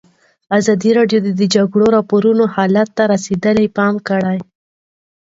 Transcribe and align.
ازادي 0.57 0.91
راډیو 0.97 1.19
د 1.23 1.27
د 1.39 1.41
جګړې 1.55 1.85
راپورونه 1.95 2.43
حالت 2.55 2.89
ته 2.97 3.03
رسېدلي 3.13 3.67
پام 3.77 3.93
کړی. 4.07 4.37